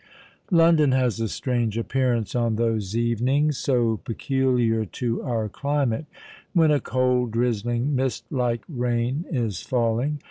London 0.49 0.93
has 0.93 1.19
a 1.19 1.27
strange 1.27 1.77
appearance 1.77 2.33
on 2.33 2.55
those 2.55 2.97
evenings—so 2.97 3.97
peculiar 3.97 4.83
to 4.83 5.21
our 5.21 5.47
climate—when 5.47 6.71
a 6.71 6.79
cold, 6.79 7.29
drizzling, 7.33 7.95
mist 7.95 8.25
like 8.31 8.63
rain 8.67 9.25
is 9.29 9.61
falling. 9.61 10.19